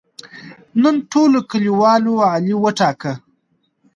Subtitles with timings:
[0.81, 3.13] نن ټولو کلیوالو علي وټاکه.